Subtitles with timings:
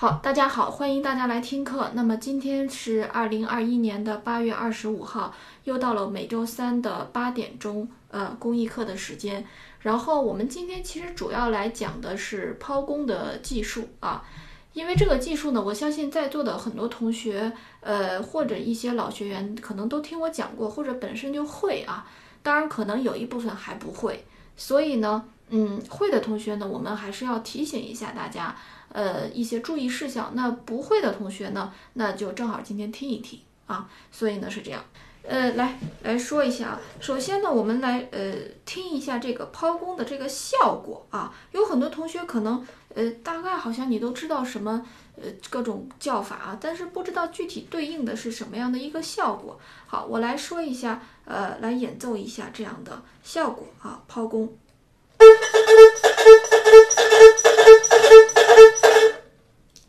[0.00, 1.90] 好，大家好，欢迎大家来听课。
[1.92, 5.34] 那么今天是二零二一年的八月二十五号，
[5.64, 9.44] 又到了每周三的八点钟，呃，公益课的时间。
[9.80, 14.24] 然后我们今天其实主要来讲的是抛弓的技术啊，
[14.72, 22.06] 因为这个技术呢，我相信在座的很多同学，呃，或者一些老学员可能都听我讲过，或者本身就会啊。
[22.42, 24.24] 当然，可能有一部分还不会，
[24.56, 28.56] 所以呢，嗯，会的同学呢，我们还是要提醒一下大家。
[28.92, 30.32] 呃，一些注意事项。
[30.34, 33.88] 那不会的同学呢，那就正好今天听一听啊。
[34.10, 34.84] 所以呢是这样，
[35.22, 36.80] 呃，来来说一下啊。
[37.00, 41.34] 首先呢，我们来呃听一下这个抛弓的这个效果啊。
[41.52, 44.84] 有很多同学可能呃大概好像你都知道什么
[45.16, 49.58] 呃各种叫法啊，但是不知道具体对应的是什么样的一个效果。
[49.86, 54.52] 好，我来说一下，呃，来演奏一下这样的效果啊，抛弓。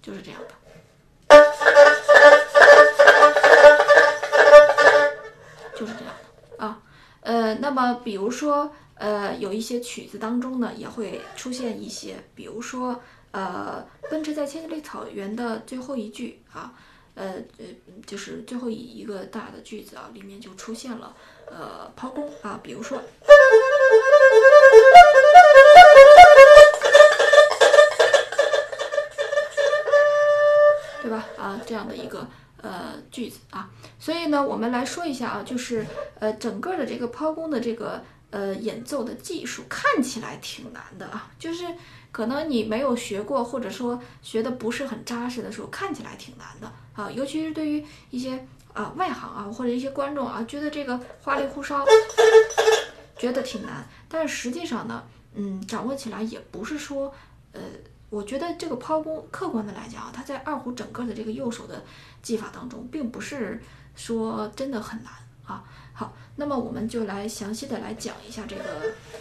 [0.02, 0.56] 就是这样的，
[5.76, 6.14] 就是这样
[6.58, 6.82] 的啊。
[7.22, 13.00] 呃，那么比如说，呃，有一些曲子当中呢，也会出现一些，比如说，
[13.32, 16.74] 呃，奔驰在千里草原的最后一句啊，
[17.14, 17.66] 呃呃，
[18.08, 23.00] 就是最后一一个大的句子啊，里面就出现了呃抛弓啊，比如说。
[31.02, 31.26] 对吧？
[31.38, 32.28] 啊这样的一个
[32.62, 35.86] 呃句子啊，所以呢，我们来说一下啊，就是
[36.20, 41.66] 呃整个的这个抛弓的这个呃演奏的技术看起来挺难的啊，就是
[42.12, 51.84] 可能你没有学过，或者说学的不是很扎实的时候，看起来挺难的啊，尤其是对于一些啊外行啊或者一些观众啊，觉得这个花里胡哨，
[53.18, 57.12] 觉得挺难，但是实际上呢，嗯，掌握起来也不是说
[57.54, 57.60] 呃。
[58.12, 61.82] 我觉得这个抛弓，客观的来讲啊，它在二胡整个的这个右手的
[62.22, 63.60] 技法当中，并不是
[63.96, 65.14] 说真的很难
[65.46, 65.64] 啊。
[65.94, 68.64] 好，那么我们就来详细的来讲一下这个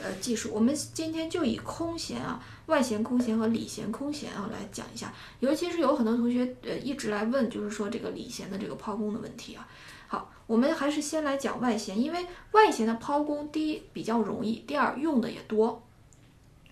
[0.02, 0.50] 呃技术。
[0.52, 5.12] 我们今天就以空弦啊，外弦空弦和里弦空弦啊来讲一下。
[5.38, 9.68] 尤其是有很多同学呃一直来问，就是说这个里弦的这个抛弓的问题啊。
[10.08, 15.80] 好，我们还是先来讲外弦，因为外弦的抛弓，第一比较容易，第二用的也多。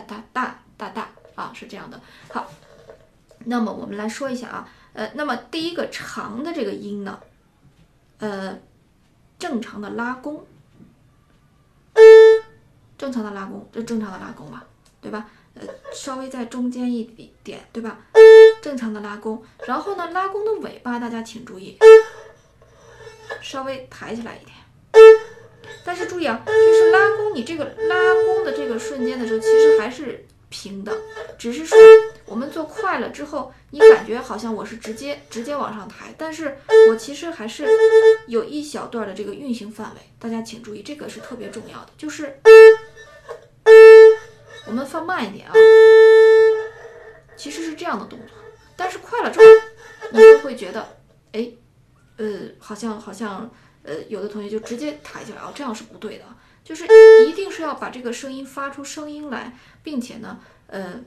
[0.00, 2.00] 大大大大啊，是这样的。
[2.32, 2.50] 好，
[3.44, 7.18] 那么我们来说一下啊，呃，那么第一个长的这个音呢，
[8.18, 8.58] 呃，
[9.38, 10.44] 正常的拉弓，
[12.96, 14.62] 正常的拉弓，这正常的拉弓嘛，
[15.00, 15.28] 对吧？
[15.54, 15.62] 呃，
[15.92, 17.04] 稍微在中间一
[17.44, 17.98] 点，对吧？
[18.60, 21.78] 正常的拉弓，然后呢，拉弓的尾巴大家请注意，
[23.40, 24.56] 稍微抬起来一点。
[25.84, 30.90] 但是注意啊，就是拉弓，你这个拉弓的这个瞬间的时候，其实还是平的，
[31.36, 31.76] 只是说
[32.24, 36.56] 我们做快了之后，你感觉好像我是直接直接往上抬，但是
[36.88, 37.66] 我其实还是
[38.26, 40.00] 有一小段的这个运行范围。
[40.18, 42.40] 大家请注意，这个是特别重要的，就是
[44.66, 45.52] 我们放慢一点啊，
[47.36, 48.28] 其实是这样的动作，
[48.74, 49.44] 但是快了之后，
[50.12, 50.96] 你就会觉得，
[51.32, 51.50] 哎，
[52.16, 52.26] 呃，
[52.58, 53.50] 好像好像。
[53.84, 56.24] 呃，有的同学就直接抬起来啊，这样是不对的，
[56.64, 56.84] 就是
[57.28, 61.00] 一定是要把这个声音发出声音来，并且呢，呃，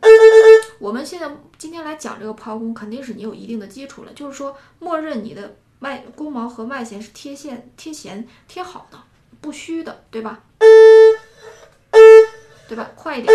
[0.79, 8.97] 我们现在今天来讲这个抛弓，肯定是你有一定的基础了，就是说，默认你的外弓毛和外弦是贴线、贴弦贴好的，
[9.41, 10.43] 不虚的，对吧？
[12.67, 12.91] 对吧？
[12.95, 13.33] 快一点，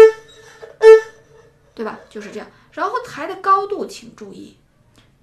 [1.74, 1.98] 对吧？
[2.08, 2.46] 就是这样。
[2.70, 4.56] 然后抬的高度请注意，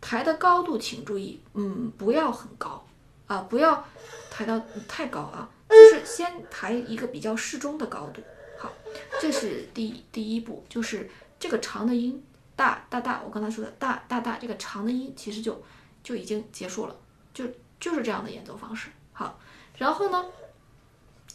[0.01, 2.85] 抬的高度请注意，嗯，不要很高。
[3.29, 3.85] 啊，不要
[4.31, 8.23] 抬到太高啊，就是先抬一个比较适中的高度。
[8.57, 8.73] 好，
[9.21, 11.07] 这是第第一步，就是
[11.39, 12.21] 这个长的音
[12.55, 15.63] 大大大，我刚才说的大大大，这个长的音其实就
[16.01, 16.95] 就已经结束了，
[17.31, 17.45] 就
[17.79, 18.89] 就是这样的演奏方式。
[19.13, 19.39] 好，
[19.77, 20.25] 然后呢，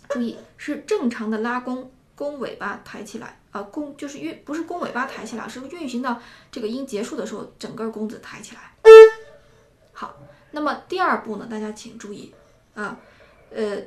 [0.08, 6.20] 注意是正常的拉弓，弓尾巴抬起来啊，弓就是运不是弓尾巴抬起来，是运行到
[6.50, 8.74] 这个音结束的时候，整个弓子抬起来。
[9.92, 10.12] 好。
[10.54, 12.32] 那么第二步呢，大家请注意
[12.74, 12.96] 啊，
[13.50, 13.82] 呃，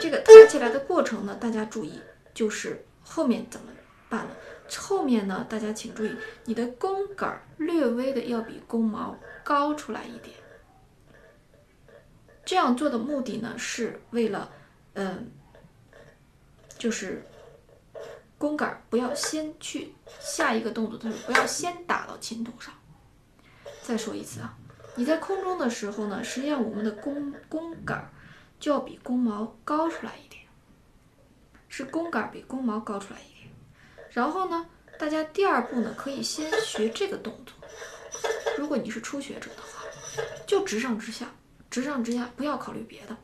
[0.00, 2.00] 这个抬起来的过程呢，大家注意，
[2.34, 3.68] 就是后面怎么
[4.08, 4.30] 办呢？
[4.76, 10.34] 后面呢，大家请注意，你的弓杆儿略微的要比弓毛高出来一点。
[12.44, 14.50] 这样做的目的呢，是为了，
[14.94, 15.30] 嗯，
[16.76, 17.22] 就是
[18.36, 22.74] 弓杆儿不要先去下一个动作的时候，不要先打到琴头上。
[23.82, 24.58] 再说一次啊，
[24.98, 28.10] 你在空中的时候呢，实际上我们的弓弓杆儿
[28.58, 30.42] 就要比弓毛高出来一点，
[31.68, 33.48] 是弓杆儿比弓毛高出来一点。
[34.10, 34.66] 然后呢，
[34.98, 37.54] 大家第二步呢，可以先学这个动作。
[38.58, 39.84] 如果你是初学者的话，
[40.44, 41.30] 就直上直下，
[41.70, 43.16] 直上直下，不要考虑别的。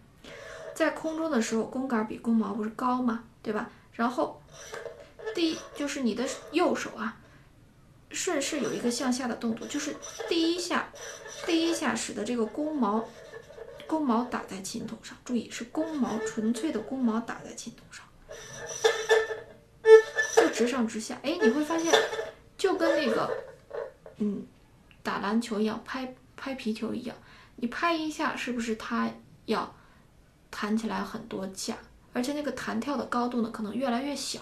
[0.76, 3.24] 在空中的时候，弓杆比弓毛不是高吗？
[3.42, 3.68] 对吧？
[3.94, 4.40] 然后
[5.34, 7.16] 第一就是你的右手啊，
[8.10, 9.96] 顺势有一个向下的动作，就是
[10.28, 10.88] 第一下，
[11.46, 13.04] 第一下使得这个弓毛，
[13.86, 15.16] 弓毛打在琴头上。
[15.24, 18.04] 注意是弓毛，纯粹的弓毛打在琴头上。
[20.36, 21.92] 就直上直下，哎，你会发现，
[22.56, 23.30] 就跟那个，
[24.16, 24.46] 嗯，
[25.02, 27.16] 打篮球一样，拍拍皮球一样，
[27.56, 29.10] 你拍一下，是不是它
[29.46, 29.74] 要
[30.50, 31.76] 弹起来很多下，
[32.12, 34.40] 而且那个弹跳的高度呢，可能越来越小，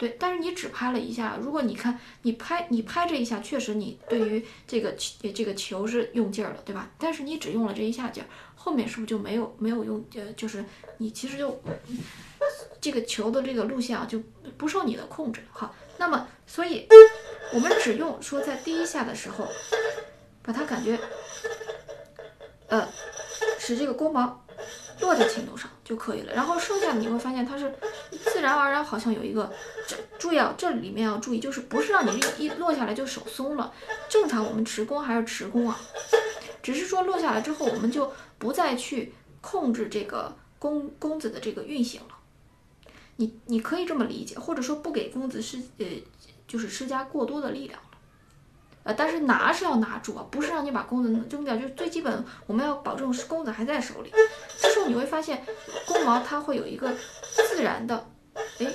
[0.00, 0.16] 对。
[0.18, 4.96] 但是你只拍了一下，如果你看你拍你拍这一下，确实你对于这个
[5.34, 6.90] 这个球是用劲儿了，对吧？
[6.98, 8.26] 但是你只用了这一下劲儿，
[8.56, 10.02] 后面是不是就没有没有用？
[10.14, 10.64] 呃，就是
[10.96, 11.62] 你其实就。
[12.80, 14.18] 这个球的这个路线啊，就
[14.56, 15.42] 不受你的控制。
[15.52, 16.88] 好，那么所以，
[17.52, 19.46] 我们只用说在第一下的时候，
[20.42, 20.98] 把它感觉，
[22.68, 22.88] 呃，
[23.58, 24.42] 使这个弓毛
[25.00, 26.32] 落在琴头上就可以了。
[26.32, 27.74] 然后剩下的你会发现它是
[28.32, 29.50] 自然而然，好像有一个，
[29.86, 33.72] 这注意啊，这里面要注意，就是不是让你一落下来就手松了。
[34.08, 35.78] 正常我们持弓还是持弓啊，
[36.62, 42.16] 只是说落下来之后，我们就不再去控制这个弓弓子的这个运行了。
[43.16, 45.86] 你你可以这么理解，或者说不给弓子施呃，
[46.48, 47.78] 就是施加过多的力量，
[48.82, 54.12] 呃，但是拿是要拿住啊，不是让你把弓子扔掉，就是最基本我们要保证弓子还在手里。
[54.58, 55.44] 这时候你会发现，
[55.86, 56.90] 弓毛它会有一个
[57.32, 58.10] 自然的，
[58.58, 58.66] 哎，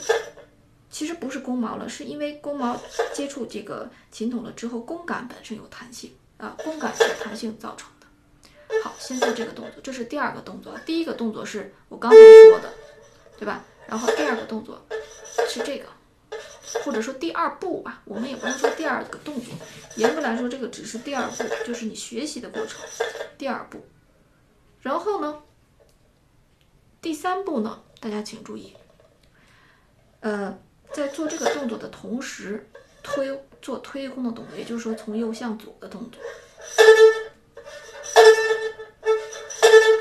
[0.90, 2.80] 其实不是弓毛了，是因为弓毛
[3.14, 8.08] 接触这个琴筒了之后，弓杆本身有弹性啊，弓杆是弹性造成的。
[8.84, 12.72] 好，先做这个动作，这是第二个动作，第一个动作是我刚才说的，
[13.38, 13.64] 对吧？
[13.88, 14.84] 然后第二个动作
[15.48, 15.86] 是这个，
[16.84, 19.54] 或者说第二步吧，我们也不能说第二个动作，
[19.96, 22.82] 严格来说，这个只是第二步，就是你学习的过程。
[23.38, 23.86] 第二步，
[24.82, 25.42] 然后呢，
[27.02, 28.74] 第三步呢，大家请注意，
[30.20, 30.58] 呃，
[30.92, 32.70] 在做这个动作的同时，
[33.04, 36.22] 推做推弓的动作，也就是说从右向左的动作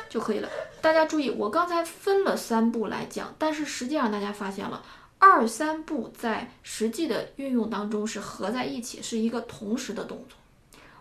[0.08, 0.48] 就可以了。
[0.80, 4.84] 大家注意，我刚才分了三步来讲，但是实际上大家发现了，
[5.18, 10.38] 二三步在实际的运用当中是合在一起，是一个同时的动作。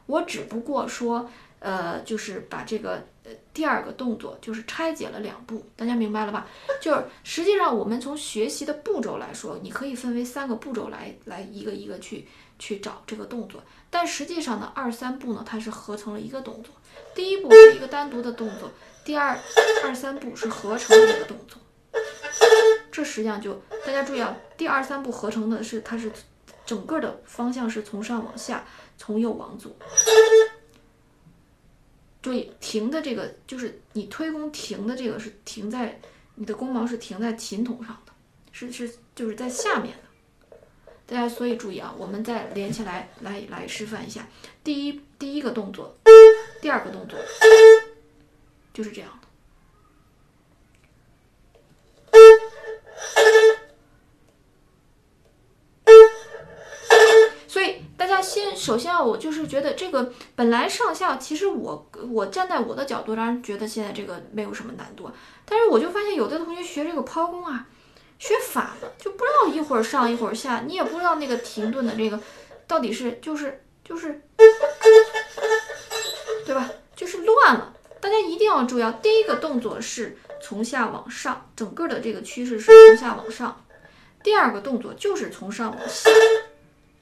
[0.05, 1.29] 我只不过说，
[1.59, 6.47] 呃，就是把这个呃第二个动作就是拆解了两步，大家明白了吧？
[6.81, 12.27] 就是实际上我们从学习的步骤来说，你可以分为三个步骤来来一个一个去
[12.59, 16.75] 去找这个动作，但实际上呢，二三步呢它是合成了一个动作，
[17.15, 18.69] 第一步是一个单独的动作。
[19.05, 19.37] 第二
[19.83, 21.61] 二三步是合成的一个动作，
[22.93, 26.11] 这实际上就大家注意啊，第二三步合成的是它是
[26.63, 28.63] 整个的方向是从上往下，
[28.99, 29.75] 从右往左。
[32.21, 35.99] 注意停的这个就是你推弓停的这个是停在
[36.35, 38.13] 你的弓毛是停在琴筒上的，
[38.51, 40.57] 是是就是在下面的。
[41.07, 44.27] 大家所以注意啊，我们再连起来来来示范一下，
[44.63, 45.97] 第一第一个动作，
[46.61, 47.17] 第二个动作。
[48.71, 49.09] 就是这样
[58.63, 65.11] 首先啊，我就是觉得这个本来上下，其实我我站在我的角度，当然觉得现在这个没有什么难度，
[65.43, 67.67] 但是我就发现有的同学学这个抛弓啊，
[68.17, 72.17] 学反了，就不知道一会儿上一会儿下，你也不知道那个停顿的这个
[72.65, 74.21] 到底是就是就是，
[76.45, 76.69] 对吧？
[76.95, 77.73] 就是乱了。
[77.99, 83.61] 大家一定要注意啊，第一个动作是从下往上，整个的这个趋势是从下往上。
[84.23, 86.09] 第二个动作就是从上往下，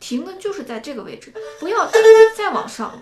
[0.01, 1.31] 停的就是在这个位置，
[1.61, 1.89] 不要
[2.35, 3.01] 再往上了。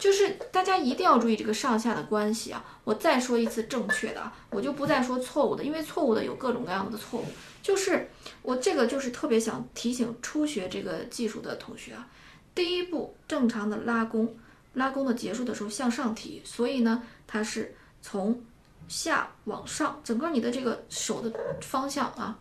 [0.00, 2.64] 就是大家一定要注意这个上下的关系啊！
[2.84, 7.26] 我再说一次正确的啊，我就不再说错误的，因为错误的有各种各样的错误。
[7.62, 12.08] 就是我这个就是特别想提醒初学这个技术的同学啊，
[12.54, 14.34] 第一步正常的拉弓。
[14.74, 18.42] 拉弓的结束的时候向上提，所以呢，它是从
[18.88, 21.30] 下往上，整个你的这个手的
[21.60, 22.38] 方向啊。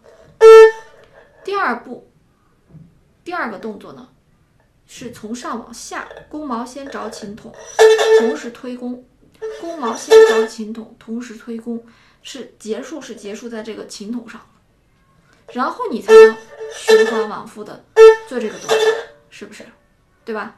[1.43, 2.07] 第二步，
[3.29, 4.07] 第二个动作呢，
[4.87, 7.53] 是从上往下，弓毛先着琴筒，
[8.17, 9.05] 同时推弓，
[9.61, 11.85] 弓毛先着琴筒，同时推弓，
[12.23, 14.41] 是结束是结束在这个琴筒上，
[15.53, 16.35] 然后你才能
[16.73, 17.85] 循环往复的
[18.27, 18.77] 做这个动作，
[19.29, 19.63] 是不是？
[20.25, 20.55] 对吧？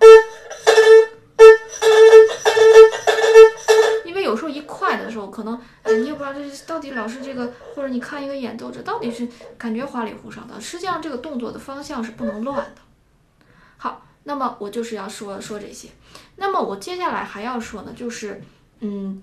[4.32, 12.82] 有时候一快的时候，可能你也不知道这到底老师这个，或者你看一个演奏者到底是感觉花里胡哨的，实际上这个动作的方向是不能乱的。
[13.76, 15.90] 好，那么我就是要说说这些。
[16.38, 18.42] 那么我接下来还要说呢，就是
[18.80, 19.22] 嗯，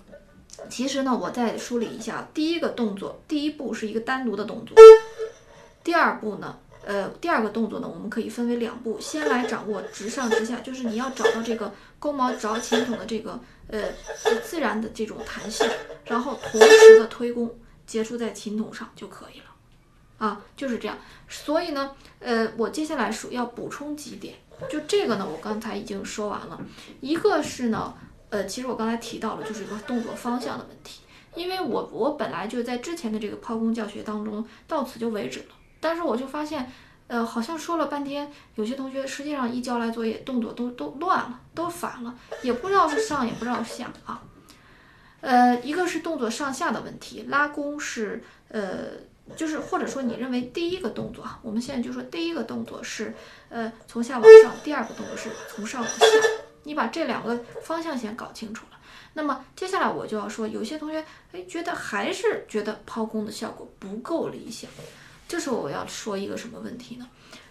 [0.69, 4.77] 其实呢，我再梳理一下，第一个动作，第一步是一个单独的动作，
[5.83, 6.55] 第二步呢。
[6.89, 13.79] 呃，第二个动作呢，我们可以分为两步，先来掌握直上直下，就是你要找到这个弓毛着琴筒的这个呃
[14.43, 15.69] 自然的这种弹性，
[16.05, 17.55] 然后同时的推弓
[17.85, 19.45] 结束在琴筒上就可以了，
[20.17, 20.97] 啊，就是这样。
[21.27, 24.33] 所以呢，呃，我接下来说要补充几点，
[24.67, 26.59] 就这个呢，我刚才已经说完了，
[27.01, 27.93] 一个是呢，
[28.31, 31.01] 呃，其实我刚才提到了，就是一个动作方向的问题，
[31.35, 35.45] 因为我我本来就在之前的这个抛弓教学当中到此就为止了。
[35.79, 36.71] 但是我就发现，
[37.07, 44.21] 呃，好像说了半天，有些同学实际上一交来作业，动作都都乱了，都反了，也不知道是上也不知道下啊。
[45.21, 48.91] 呃，一个是动作上下的问题，拉弓是呃，
[49.35, 53.13] 就是或者说你认为第一个动作啊，我们现在就说第一个动作是
[53.49, 56.05] 呃从下往上，第二个动作是从上往下，
[56.63, 58.77] 你把这两个方向先搞清楚了。
[59.13, 64.69] 那么接下来我就要说，有些同学哎觉得还是觉得抛弓的效果不够理想。
[65.29, 67.07] 这时候我要说一个什么问题呢？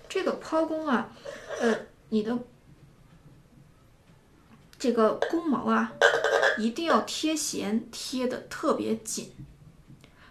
[0.08, 1.12] 这个抛弓啊，
[1.60, 1.72] 呃，
[2.08, 2.36] 你的
[4.76, 5.92] 这个弓毛啊，
[6.58, 9.32] 一定要贴弦贴的特别紧，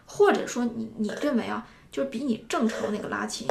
[0.05, 3.47] 或者说你你认为啊，就是比你正常那个拉琴，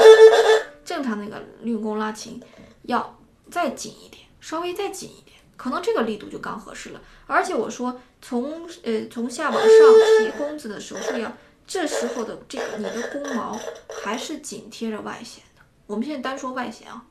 [0.85, 2.39] 正常那个运弓拉琴
[2.83, 3.19] 要
[3.51, 7.01] 再紧一点，稍微再紧一点，可能这个力度就刚合适了。
[7.27, 9.71] 而且我说从呃从下往上
[10.19, 11.35] 提弓子的时候是要。
[11.67, 13.59] 这时候的这个你的弓毛
[14.03, 15.63] 还是紧贴着外弦的。
[15.87, 17.05] 我们现在单说外弦啊，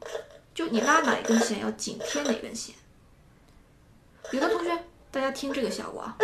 [0.53, 2.73] 就你拉哪一根弦要紧贴哪根弦。
[4.31, 4.71] 有的同学，
[5.11, 6.15] 大家听这个效果啊，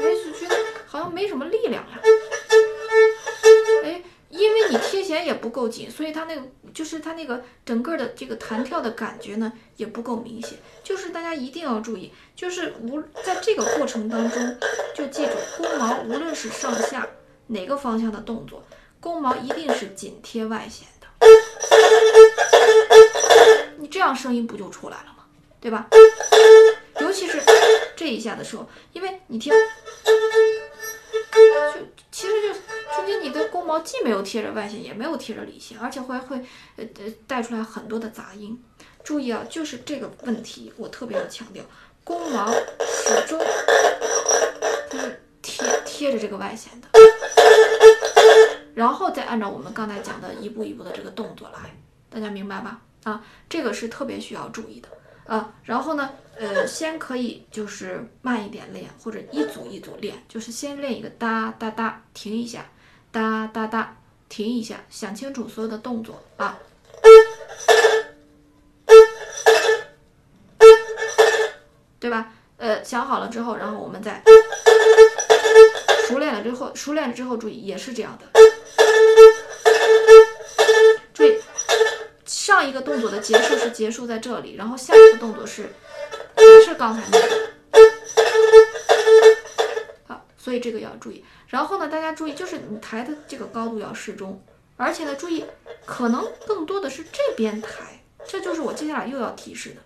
[0.00, 2.00] 哎，就觉得好像没什么力量呀。
[5.24, 10.58] 也不够紧，所以它那个就是它那个整个的这个弹跳的感觉呢也不够明显。
[10.82, 14.56] 就是大家一定要注意，就是无在这个过程当中，
[14.94, 17.08] 就记住弓毛无论是上下
[17.46, 18.62] 哪个方向的动作，
[19.00, 21.06] 弓毛一定是紧贴外弦的。
[23.78, 25.24] 你这样声音不就出来了吗？
[25.60, 25.88] 对吧？
[27.00, 27.40] 尤其是
[27.96, 29.52] 这一下的时候，因为你听，
[31.74, 31.80] 就
[32.14, 32.54] 其实就
[32.94, 36.36] 中间你的弓毛既没有贴着外弦，也没有贴着里弦，而且会会
[36.76, 38.62] 呃呃带出来很多的杂音。
[39.02, 41.64] 注意啊，就是这个问题，我特别要强调，
[42.04, 43.40] 弓毛始终
[44.88, 46.86] 它是贴贴着这个外弦的，
[48.76, 51.74] 然后再按照我们刚才讲的一步一步的这个动作来，
[52.08, 52.80] 大家明白吧？
[53.02, 54.88] 啊，这个是特别需要注意的
[55.26, 55.52] 啊。
[55.64, 62.66] 然后呢，呃，先可以就是慢一点练，或者一组一组练，就是先练一个哒哒哒，停一下，
[63.10, 63.96] 哒哒哒，
[64.28, 66.58] 停一下，想清楚所有的动作啊。
[71.98, 72.32] 对吧？
[72.58, 74.22] 呃，想好了之后，然后我们再
[76.06, 78.26] 熟练了之后，熟练了之后，注意也是这样的。
[82.44, 85.66] 上一个动作的结束是结束在这里，然后下一个动作是
[86.36, 87.26] 还是刚才那个。
[90.06, 91.24] 好，所以这个要注意。
[91.48, 94.44] 然后呢，大家注意，就是你抬的这个高度要适中，
[94.76, 95.42] 而且呢，注意
[95.86, 99.76] 可能更多的是这边抬，这就是我接下来又要提示的。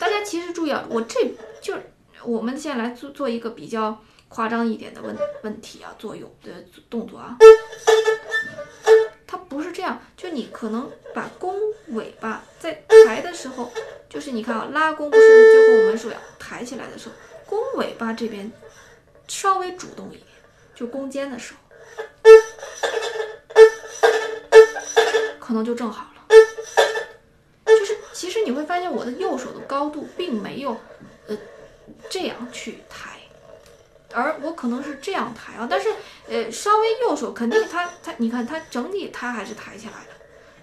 [0.00, 1.76] 大家其实注意啊，我这就
[2.24, 6.50] 我们现在来做做一个比较夸张一点的问问题啊，作用的
[6.90, 7.36] 动作啊，
[9.54, 11.56] 不是这样，就你可能把弓
[11.88, 13.72] 尾巴在抬的时候，
[14.08, 17.14] 就是你看啊，拉弓不是最后我们说要抬起来的时候，
[17.46, 18.50] 弓尾巴这边
[19.28, 20.22] 稍微主动一点，
[20.74, 21.60] 就弓尖的时候，
[25.38, 26.26] 可能就正好了。
[27.64, 27.96] 就是。
[28.12, 30.76] 其实你会发现，我的右手的高度并没有，
[31.26, 31.36] 呃，
[32.08, 33.13] 这样去抬，
[34.14, 35.66] 而我可能是这样抬啊。
[35.68, 35.88] 但是，
[36.28, 40.10] 呃，稍微右手肯定它它，你看它整体它还是抬起来的，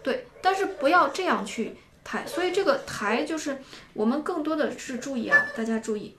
[0.02, 0.26] 对。
[0.42, 3.62] 但是不要这样去抬，所以这个抬就是
[3.94, 6.18] 我们更多的是注意啊，大家注意，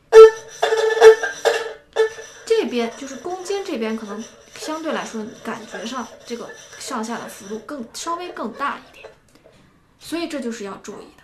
[2.47, 4.23] 这边就是弓尖这边可能
[4.55, 6.49] 相对来说感觉上这个
[6.79, 9.11] 上下的幅度更稍微更大一点，
[9.99, 11.22] 所以这就是要注意的。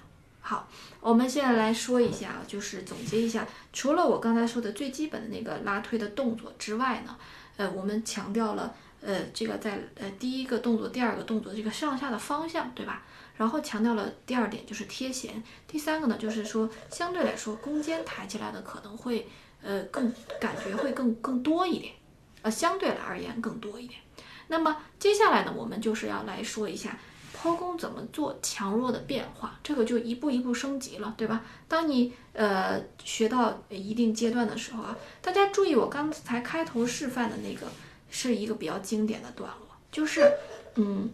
[0.49, 0.67] 好，
[1.03, 7.15] 我们现在来说一下，就是总结一下，除了我刚才说的最基本的那个拉推的动作之外呢，
[7.59, 13.03] 呃，我们强调了，呃，这个在呃第一个动作、第二个动作这个上下的方向，对吧？
[13.37, 19.29] 然后强调了第二点就是贴弦，第三个呢就是说相对来说弓肩抬起来的可能会
[19.63, 21.93] 呃更感觉会更更多一点，
[22.41, 24.01] 呃相对来而言更多一点。
[24.47, 26.99] 那么接下来呢，我们就是要来说一下
[27.41, 31.43] 抛弓怎么做强弱的变化，这个就一步一步升级了，对吧？
[31.69, 37.69] 当你呃学到一定阶段的时候啊，大家注意我刚才开头示范的那个
[38.11, 40.29] 是一个比较经典的段落，就是
[40.75, 41.09] 嗯。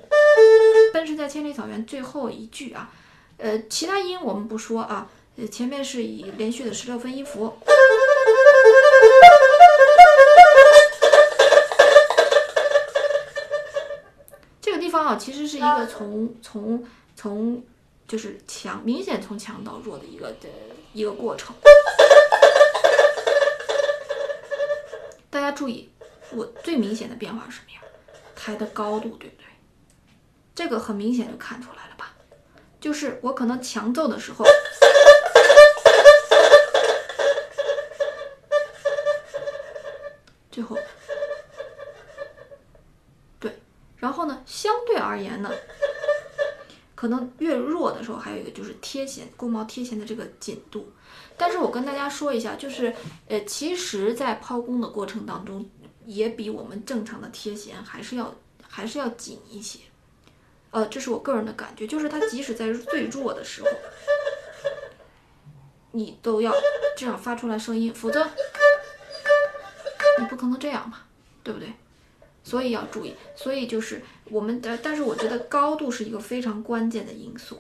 [0.93, 2.91] 奔驰在千里草原最后一句啊，
[3.37, 7.53] 呃，其他音我们不说啊，呃，前面是以连续的十六分音符。
[15.17, 17.65] 其实是一个从从从
[18.07, 20.49] 就是强明显从强到弱的一个的
[20.93, 21.55] 一个过程。
[25.31, 25.91] 大家注意，
[26.31, 27.81] 我最明显的变化是什么呀？
[28.37, 29.45] 抬的高度，对不对？
[30.55, 32.15] 这个很明显就看出来了吧？
[32.81, 34.45] 就是我可能强奏的时候，
[40.53, 40.79] 最后，
[43.41, 43.59] 对，
[44.05, 45.51] 然后呢，相对而言呢，
[46.95, 50.93] 可能越弱的时候，还有一个就是贴弦弓毛贴弦的这个紧度。
[51.39, 52.95] 但是我跟大家说一下，就是
[53.29, 55.67] 呃，其实，在抛弓的过程当中，
[56.05, 58.35] 也比我们正常的贴弦还是要
[58.69, 59.79] 还是要紧一些。
[60.71, 63.69] 呃，这是我个人的感觉，就是它即使在最弱的时候，
[65.93, 66.53] 你都要
[66.95, 68.23] 这样发出来声音，否则
[70.21, 70.99] 你不可能这样嘛，
[71.43, 71.73] 对不对？
[72.45, 77.59] 所以要注意，所以就是我们的，但是我觉得高度是一个非常关键的因素。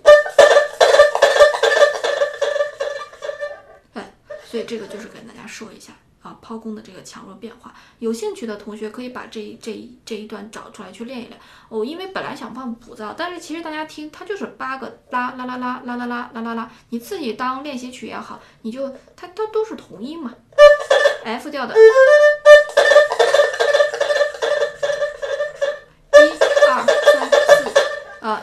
[3.94, 4.14] 哎，
[4.44, 5.92] 所以这个就是跟大家说一下。
[6.24, 11.38] 啊，抛弓的这个强弱变化，有兴趣的同学可以把这这一这一段找出来去练一练。
[11.68, 20.34] 哦，因为本来想放谱噪，但是其实大家听，它就是八个啦啦啦啦啦啦啦啦啦啦，你自己当练习曲也好，你就它它都是同音嘛
[21.24, 21.74] ，F 调的，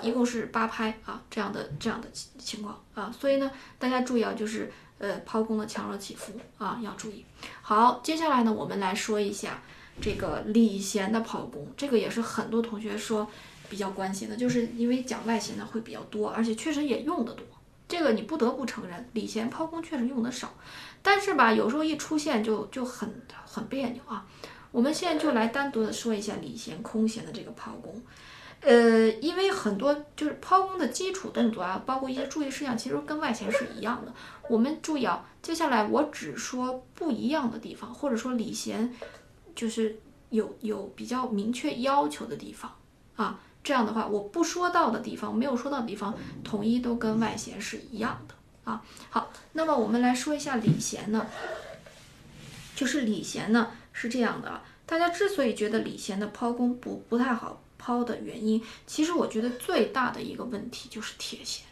[0.02, 4.72] 一共是八拍啊，这样的这样的情况啊，所以呢，大家注意啊，就是。
[5.02, 7.26] 呃，抛弓的强弱起伏啊，要注意。
[7.64, 9.60] 好，接下来呢，我们来说一下
[10.00, 13.28] 这个礼弦的抛弓，这个也是很多同学说
[13.68, 17.44] 比较关心的，就是因为讲外弦的会比较多，而且确实也用的多。
[17.88, 20.54] 这个你不得不承认，礼弦抛弓确实用的少，
[21.02, 23.12] 但是吧，有时候一出现就就很
[23.44, 24.24] 很别扭啊。
[24.72, 28.00] 我们现在就来单独的说一下礼弦空弦的这个抛弓。
[28.62, 34.13] 呃，因为很多就是抛弓的基础动作啊，包括一些注意事项，其实跟外弦是一样的。
[34.47, 38.93] 我们注意啊，接下来我只说不一样的地方，或者说礼弦
[39.56, 42.71] 就是有有比较明确要求的地方
[43.15, 43.39] 啊。
[43.63, 48.84] 这样的话，我不说到的地方，没有说到的地方，统一都跟外弦是一样的啊。
[49.10, 51.26] 好，那么我们来说一下礼弦呢，
[52.76, 57.62] 就是礼弦呢是这样的啊，大家之所以觉得礼弦的抛弓不不太好。
[57.82, 61.65] 抛的原因，其实我觉得最大的一个问题就是铁弦，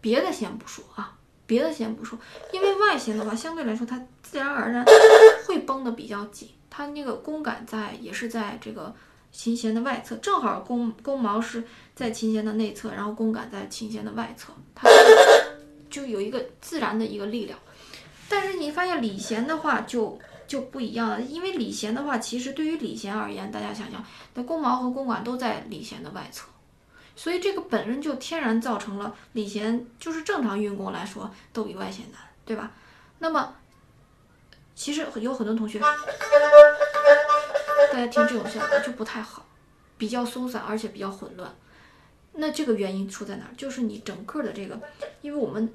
[0.00, 2.18] 别的先不说啊，别的先不说，
[2.50, 4.82] 因为外弦的话，相对来说它自然而然
[5.46, 8.94] 会绷得比较紧，它那个弓杆在也是在这个
[9.30, 11.62] 琴弦的外侧，正好弓弓毛是
[11.94, 14.88] 在琴弦的内侧，然后弓杆在琴弦的外侧，它
[15.90, 17.58] 就有一个自然的一个力量。
[18.28, 20.18] 但是你发现里弦的话就。
[20.46, 24.04] 就不一样了，因为礼弦的话，其实对于礼弦而言，大家想想，
[24.34, 26.48] 那弓毛和弓管都在礼弦的外侧，
[27.16, 32.72] 所以这个本身就天然造成了礼弦就是正常运弓来说都比外弦难，对吧？
[33.18, 33.56] 那么
[34.74, 35.96] 其实有很多同学，大
[37.98, 39.46] 家听这种效果就不太好，
[39.96, 41.54] 比较松散，而且比较混乱。
[42.32, 43.54] 那这个原因出在哪儿？
[43.56, 44.78] 就是你整个的这个，
[45.22, 45.72] 因为我们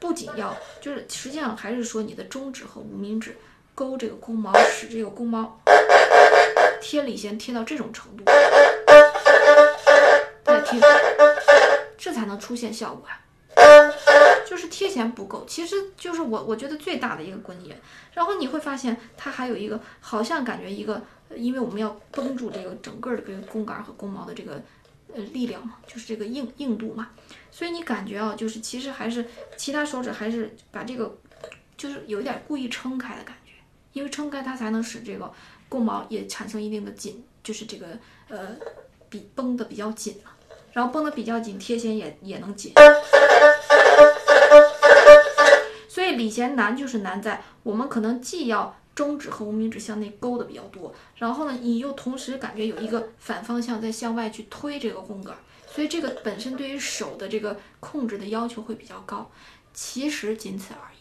[0.00, 3.36] 不仅要，就是实际上还是说你的中指和无名指。
[3.78, 5.60] 勾这个弓毛，使这个弓毛
[6.80, 8.24] 贴里弦贴到这种程度，
[10.42, 10.80] 再贴，
[11.96, 13.20] 这才能出现效果啊。
[14.44, 17.80] 就是贴弦不够，其实就是我我觉得最大的一个关键。
[18.14, 21.00] 然后你会发现它还有一个，好像感觉一个，
[21.36, 24.60] 因为我们要绷住这个整个的这个弓杆和弓毛的这个
[25.14, 27.10] 呃力量嘛，就是这个硬硬度嘛，
[27.52, 29.24] 所以你感觉啊，就是其实还是
[29.56, 31.16] 其他手指还是把这个，
[31.76, 33.47] 就是有一点故意撑开的感觉。
[33.92, 35.32] 因为撑开它才能使这个
[35.68, 37.86] 弓毛也产生一定的紧，就是这个
[38.28, 38.56] 呃
[39.08, 40.32] 比绷的比较紧嘛。
[40.72, 42.72] 然后绷得比较紧，贴弦也也能紧。
[45.88, 55.34] 所以理弦难就是难在我们可能既要中指和无名指向内勾的比较多，然后呢，你又同时感觉有一个反方向在向外去推这个弓杆，
[55.66, 59.28] 所以这个本身对于手的这个控制的要求会比较高。
[59.72, 60.97] 其实仅此而已。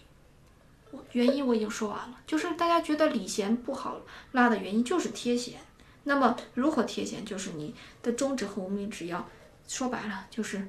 [1.12, 5.60] 原因我已经说完了，就是大家觉得理弦不好拉的原因就是贴弦。
[6.04, 7.26] 那么如何贴弦？
[7.26, 9.28] 就是你的中指和无名指要。
[9.70, 10.66] 说白了就是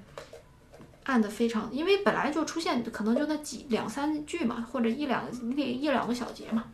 [1.05, 5.25] 按的非常，因为本来就出现可能就那几两三句嘛，或者一两
[5.57, 6.65] 一一两个小节嘛，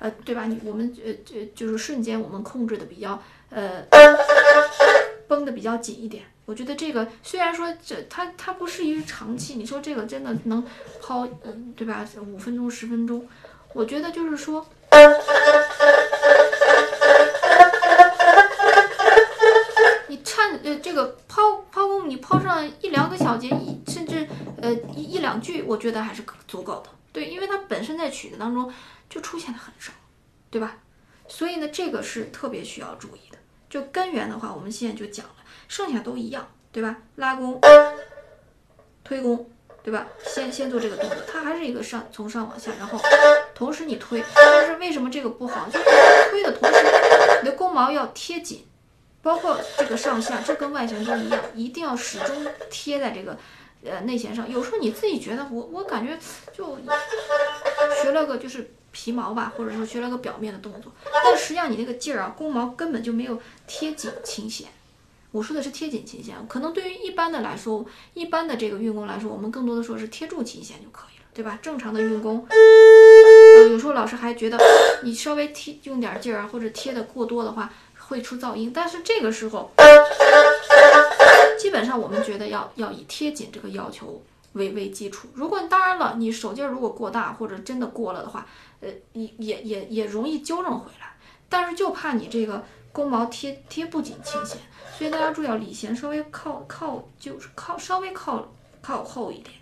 [0.00, 0.46] 呃，对吧？
[0.46, 3.86] 你我们呃呃就是瞬间我们控制的比较呃
[5.28, 6.24] 绷的比较紧一点。
[6.52, 10.62] 我觉得这个虽然说这它它不适于长期，你说这个真的能
[11.00, 11.26] 抛
[11.74, 12.06] 对吧？
[12.20, 13.26] 五分钟十分钟，
[13.72, 14.66] 我觉得就是说。
[20.08, 21.40] 你颤呃，这个抛
[21.72, 24.28] 抛弓，你抛上一两个小节，一甚至
[24.60, 26.90] 呃一一两句，我觉得还是足够的。
[27.12, 28.70] 对，因为它本身在曲子当中
[29.08, 29.90] 就出现的很少，
[30.50, 30.76] 对吧？
[31.28, 33.38] 所以呢，这个是特别需要注意的。
[33.70, 35.36] 就根源的话，我们现在就讲了，
[35.68, 36.96] 剩下都一样，对吧？
[37.16, 37.60] 拉弓、
[39.04, 39.48] 推弓，
[39.82, 40.06] 对吧？
[40.24, 43.00] 先先做这个动作，它还是一个上从上往下，然后
[43.54, 44.22] 同时你推。
[44.34, 45.66] 但是为什么这个不好？
[45.68, 45.84] 就是
[46.30, 46.76] 推的同时，
[47.42, 48.66] 你的弓毛要贴紧。
[49.24, 53.38] 包括这个上下，这跟外弦都一样，一定要始终贴在这个
[53.84, 54.50] 呃内弦上。
[54.50, 56.18] 有时候你自己觉得我我感觉
[56.52, 56.76] 就
[58.02, 60.90] 学了个就是皮毛吧，或者说学了个表面的动作，
[61.24, 64.66] 但实际上你那个劲儿啊，弓毛根本就没有贴紧琴弦。
[65.32, 71.58] 我说的是贴紧琴弦，可能对于一般的来说，一般的这个运弓来说，我们更多的说是贴住琴弦就可以了，对吧？
[71.60, 74.56] 正常的运弓，呃，有时候老师还觉得
[75.02, 77.72] 你稍微贴用点劲儿啊，或者贴的过多的话。
[78.08, 79.70] 会出噪音，但是这个时候，
[81.58, 84.20] 基本上我们觉得要要以贴紧这个要求
[84.52, 85.28] 为为基础。
[85.32, 88.46] 如果当然了，你手劲儿如果过大或者真的过了的话，
[88.80, 91.14] 呃，也也也也容易纠正回来。
[91.48, 94.58] 但是就怕你这个弓毛贴贴不紧琴弦，
[94.96, 98.46] 所以大家注意，要理弦稍微靠靠就是靠稍微靠
[98.80, 99.54] 靠后一点，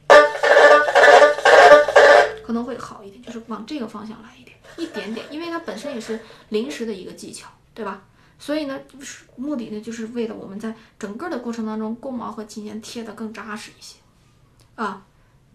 [2.44, 8.02] 可能会好一点，就是往这个方向来一点，一点点，因为它本身也是临时的一个技巧，对吧？
[8.38, 8.80] 所以呢，
[9.36, 13.98] 目的呢，就是为了我们在整个的过程当中，弓毛和琴弦贴得更扎实一些，
[14.74, 15.04] 啊，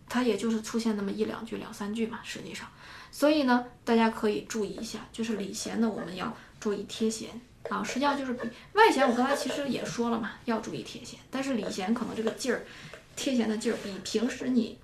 [0.08, 2.68] 它也就是出现那么一两句、两三句嘛，实际上，
[3.12, 7.30] 所以呢，大家可以注意一下，就是理弦呢，我们要注意贴弦
[7.70, 12.66] 啊，实际上就是比外弦，我刚才其实也说了嘛，要注意贴弦，但是里弦可能这个劲儿，
[13.16, 14.78] 贴弦的劲儿比平时你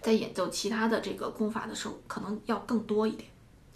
[0.00, 3.28] 在演奏其他的这个功法的时候可能要更多一点。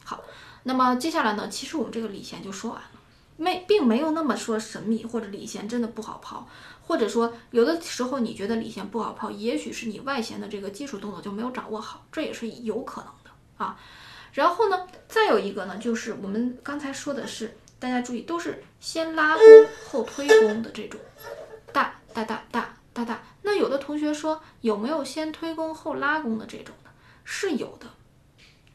[0.04, 0.22] 好，
[0.62, 2.90] 那么接下来呢，其实我们这个里弦就说完了。
[3.36, 6.48] 没，并没有那么说神秘，或者里弦真的不好抛，
[6.84, 13.78] 或者说有的时候你觉得里弦不好抛，也许是你外弦的这个基础动作就没有掌握好，这也是有可能的啊。
[14.32, 19.44] 然后呢，再有一个呢，就是我们刚才说的是，大家注意，都是先拉弓
[19.88, 21.00] 后推弓的这种，
[21.72, 23.22] 大大大大大大。
[23.42, 26.90] 那有的同学说有没有先推弓后拉弓的这种的？
[27.24, 27.86] 是有的，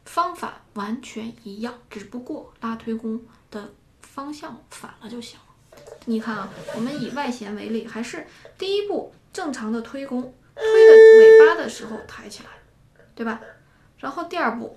[0.04, 3.72] 方法完全一样，只不过拉推弓的。
[4.00, 5.80] 方向反了就行了。
[6.04, 8.24] 你看啊，我们以外弦为例，还是
[8.56, 10.22] 第一步正常的推弓，
[10.54, 12.50] 推的尾巴的时候抬起来，
[13.16, 13.40] 对吧？
[13.98, 14.76] 然后第二步，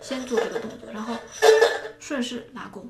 [0.00, 1.16] 先做这个动作，然后
[1.98, 2.88] 顺势拉弓，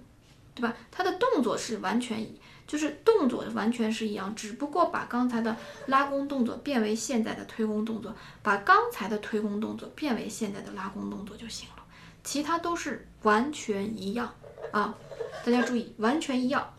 [0.61, 0.77] 对吧？
[0.91, 11.83] 它的动作是完全一，就是动作完全是一样，只不过把刚才的拉弓动作变为现在的推弓动作，把刚才的推弓动作变为现在的拉弓动作就行了，
[12.23, 14.35] 其他都是完全一样
[14.71, 14.95] 啊。
[15.43, 16.75] 大家注意，完全一样。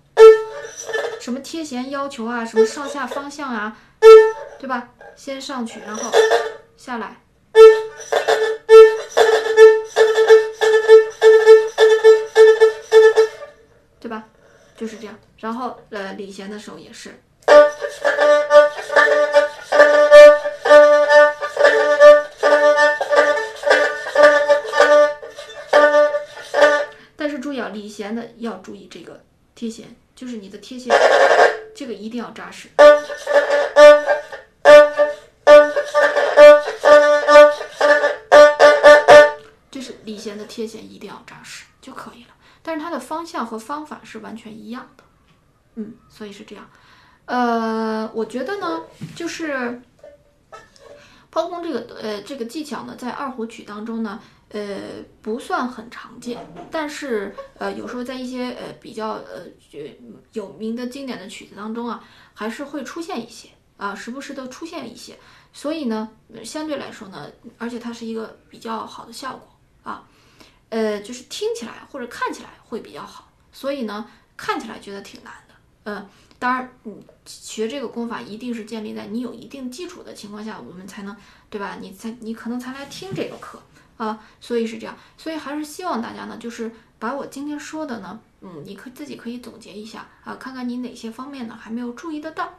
[1.20, 3.76] 什么贴弦要求啊，什么上下方向啊，
[4.60, 4.90] 对吧？
[5.16, 6.12] 先上去，然后
[6.78, 7.21] 下来，
[14.82, 15.16] 就是这样。
[15.38, 17.14] 然后呃，理弦的时候也是。
[27.74, 29.24] 理弦的要注意这个
[29.56, 30.94] 贴弦，就是你的贴弦，
[31.74, 32.68] 这个一定要扎实。
[39.70, 45.04] 就是理弦的贴弦一定要扎实就可以了，但是它的方向和方法是完全一样的。
[45.76, 46.70] 嗯，所以是这样。
[47.26, 48.82] 呃，我觉得呢，
[49.16, 49.82] 就是
[51.30, 54.20] 抛弓这个呃这个技巧呢，在二胡曲当中呢，
[54.50, 54.80] 呃
[55.22, 59.46] 不算很常见，但是呃有时候在一些呃比较呃
[60.34, 63.48] 有名的经典的曲子当中啊，还是会出现一些
[63.78, 65.18] 啊，时不时的出现一些，
[65.54, 66.10] 所以呢，
[66.44, 69.48] 相对来说呢，而且它是一个比较好的效果，
[70.72, 75.54] 呃就是听起来或者看起来会比较好，所以呢看起来觉得挺难的，
[75.84, 76.10] 嗯。
[76.42, 81.16] 当然，你学这个功法一定是建立在你有一定基础的情况下，我们才能，
[81.52, 81.78] 对吧？
[81.80, 83.62] 你才你可能才来听这个课
[83.98, 84.98] 啊，所以是这样。
[85.20, 92.52] 所以还是希望大家呢，就是把我今天说的呢，嗯，你可自己可以总结一下啊，看看你哪些方面呢还没有注意得到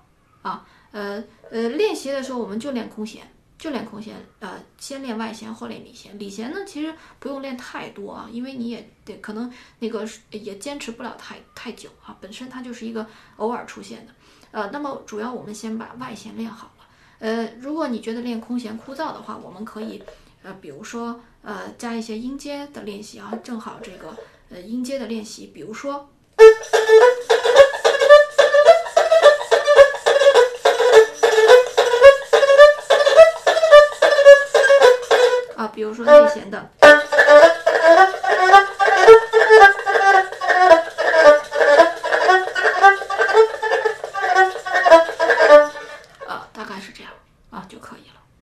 [0.42, 0.64] 啊。
[0.92, 1.20] 呃
[1.50, 3.28] 呃，练习的时候我们就练空弦。
[3.62, 6.18] 就练空弦，呃，先练外弦，后练里弦。
[6.18, 9.48] 里弦呢，其实不用练太多啊，因为你也得可能
[9.78, 14.12] 那个也坚持不了太太久啊，本身它就是一个偶尔出现的。
[14.50, 16.84] 呃，那么主要我们先把外弦练好了。
[17.20, 20.02] 呃，如果你觉得练空弦枯燥的话，我们可以，
[20.42, 24.12] 呃，比如说，呃，加一些音阶的练习啊，正好这个，
[24.50, 26.10] 呃，音阶的练习，比如说。
[35.74, 36.70] 比如说内弦的。